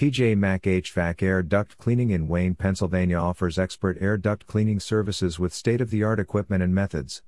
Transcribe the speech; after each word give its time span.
PJ 0.00 0.34
Mac 0.34 0.62
HVAC 0.62 1.22
Air 1.22 1.42
Duct 1.42 1.76
Cleaning 1.76 2.08
in 2.08 2.26
Wayne, 2.26 2.54
Pennsylvania 2.54 3.18
offers 3.18 3.58
expert 3.58 3.98
air 4.00 4.16
duct 4.16 4.46
cleaning 4.46 4.80
services 4.80 5.38
with 5.38 5.52
state 5.52 5.82
of 5.82 5.90
the 5.90 6.02
art 6.02 6.18
equipment 6.18 6.62
and 6.62 6.74
methods. 6.74 7.22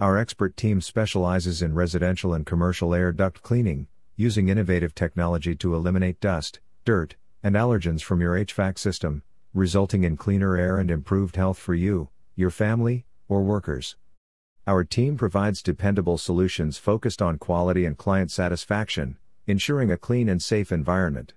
Our 0.00 0.16
expert 0.16 0.56
team 0.56 0.80
specializes 0.80 1.60
in 1.60 1.74
residential 1.74 2.32
and 2.32 2.46
commercial 2.46 2.94
air 2.94 3.12
duct 3.12 3.42
cleaning, 3.42 3.88
using 4.16 4.48
innovative 4.48 4.94
technology 4.94 5.54
to 5.56 5.74
eliminate 5.74 6.18
dust, 6.18 6.60
dirt, 6.86 7.14
and 7.42 7.56
allergens 7.56 8.00
from 8.00 8.22
your 8.22 8.32
HVAC 8.36 8.78
system, 8.78 9.22
resulting 9.52 10.02
in 10.02 10.16
cleaner 10.16 10.56
air 10.56 10.78
and 10.78 10.90
improved 10.90 11.36
health 11.36 11.58
for 11.58 11.74
you, 11.74 12.08
your 12.36 12.48
family, 12.48 13.04
or 13.28 13.42
workers. 13.42 13.96
Our 14.66 14.84
team 14.84 15.18
provides 15.18 15.62
dependable 15.62 16.16
solutions 16.16 16.78
focused 16.78 17.20
on 17.20 17.36
quality 17.36 17.84
and 17.84 17.98
client 17.98 18.30
satisfaction, 18.30 19.18
ensuring 19.50 19.90
a 19.90 19.96
clean 19.96 20.28
and 20.28 20.42
safe 20.42 20.72
environment. 20.72 21.34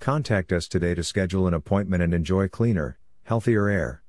Contact 0.00 0.52
us 0.52 0.68
today 0.68 0.94
to 0.94 1.04
schedule 1.04 1.46
an 1.46 1.54
appointment 1.54 2.02
and 2.02 2.14
enjoy 2.14 2.48
cleaner, 2.48 2.98
healthier 3.24 3.68
air. 3.68 4.02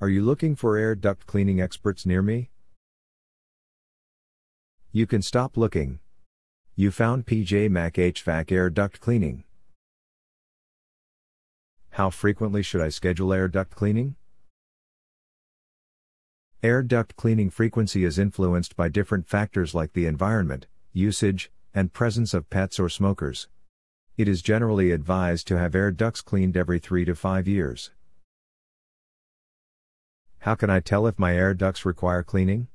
Are 0.00 0.08
you 0.08 0.22
looking 0.22 0.56
for 0.56 0.76
air 0.76 0.94
duct 0.94 1.26
cleaning 1.26 1.60
experts 1.60 2.04
near 2.04 2.22
me? 2.22 2.50
You 4.90 5.06
can 5.06 5.22
stop 5.22 5.56
looking. 5.56 6.00
You 6.74 6.90
found 6.90 7.24
PJ 7.24 7.70
Mac 7.70 7.94
HVAC 7.94 8.50
air 8.52 8.68
duct 8.68 9.00
cleaning. 9.00 9.44
How 11.90 12.10
frequently 12.10 12.62
should 12.62 12.80
I 12.80 12.88
schedule 12.88 13.32
air 13.32 13.48
duct 13.48 13.74
cleaning? 13.74 14.16
Air 16.62 16.82
duct 16.82 17.16
cleaning 17.16 17.50
frequency 17.50 18.04
is 18.04 18.18
influenced 18.18 18.76
by 18.76 18.88
different 18.88 19.28
factors 19.28 19.74
like 19.74 19.92
the 19.92 20.06
environment, 20.06 20.66
usage, 20.92 21.50
and 21.74 21.92
presence 21.92 22.34
of 22.34 22.50
pets 22.50 22.78
or 22.78 22.88
smokers. 22.88 23.48
It 24.16 24.28
is 24.28 24.42
generally 24.42 24.90
advised 24.90 25.46
to 25.48 25.58
have 25.58 25.74
air 25.74 25.90
ducts 25.90 26.20
cleaned 26.20 26.56
every 26.56 26.78
3 26.78 27.04
to 27.06 27.14
5 27.14 27.48
years. 27.48 27.90
How 30.40 30.54
can 30.54 30.70
I 30.70 30.80
tell 30.80 31.06
if 31.06 31.18
my 31.18 31.34
air 31.34 31.54
ducts 31.54 31.86
require 31.86 32.22
cleaning? 32.22 32.68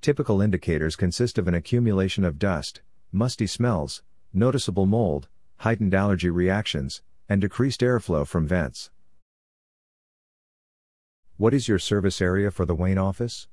Typical 0.00 0.40
indicators 0.40 0.96
consist 0.96 1.38
of 1.38 1.48
an 1.48 1.54
accumulation 1.54 2.24
of 2.24 2.38
dust, 2.38 2.82
musty 3.10 3.46
smells, 3.46 4.02
noticeable 4.32 4.86
mold, 4.86 5.28
heightened 5.58 5.94
allergy 5.94 6.30
reactions, 6.30 7.02
and 7.28 7.40
decreased 7.40 7.80
airflow 7.80 8.26
from 8.26 8.46
vents. 8.46 8.90
What 11.36 11.52
is 11.52 11.68
your 11.68 11.78
service 11.78 12.22
area 12.22 12.50
for 12.50 12.64
the 12.64 12.74
Wayne 12.74 12.98
office? 12.98 13.48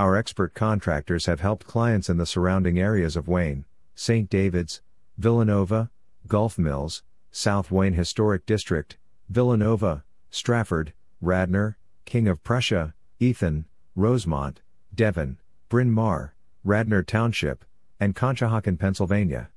Our 0.00 0.16
expert 0.16 0.54
contractors 0.54 1.26
have 1.26 1.40
helped 1.40 1.66
clients 1.66 2.08
in 2.08 2.16
the 2.16 2.24
surrounding 2.24 2.78
areas 2.78 3.16
of 3.16 3.28
Wayne, 3.28 3.66
St. 3.94 4.30
David's, 4.30 4.80
Villanova, 5.18 5.90
Gulph 6.26 6.58
Mills, 6.58 7.02
South 7.30 7.70
Wayne 7.70 7.92
Historic 7.92 8.46
District, 8.46 8.96
Villanova, 9.28 10.02
Strafford, 10.30 10.94
Radnor, 11.20 11.76
King 12.06 12.28
of 12.28 12.42
Prussia, 12.42 12.94
Ithan, 13.20 13.66
Rosemont, 13.94 14.62
Devon, 14.94 15.36
Bryn 15.68 15.90
Mawr, 15.90 16.34
Radnor 16.64 17.02
Township, 17.02 17.66
and 18.00 18.16
Conshohocken, 18.16 18.78
Pennsylvania. 18.78 19.50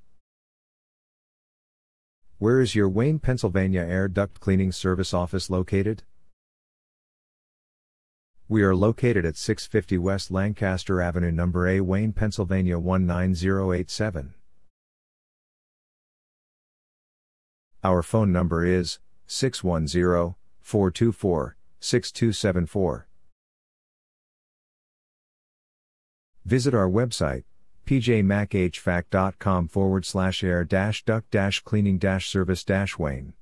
Where 2.38 2.60
is 2.60 2.76
your 2.76 2.90
Wayne, 2.90 3.20
Pennsylvania 3.20 3.86
air 3.88 4.10
duct 4.10 4.42
cleaning 4.42 4.74
service 4.74 5.14
office 5.14 5.50
located? 5.50 6.04
We 8.54 8.62
are 8.62 8.76
located 8.76 9.26
at 9.26 9.36
650 9.36 9.98
West 9.98 10.30
Lancaster 10.30 11.02
Avenue, 11.02 11.32
number 11.32 11.68
A, 11.68 11.82
Wayne, 11.82 12.14
Pennsylvania 12.14 12.78
19087. 12.78 14.36
Our 17.84 18.04
phone 18.04 18.32
number 18.32 18.64
is 18.64 19.00
610 19.26 20.36
424 20.62 21.58
6274. 21.80 23.08
Visit 26.46 26.76
our 26.76 26.88
website, 26.88 27.46
pjmachvac.com 27.88 29.68
forward 29.68 30.06
slash 30.06 30.44
air 30.44 30.64
duct 30.64 31.36
cleaning 31.64 31.98
service 32.28 32.64
Wayne. 33.00 33.34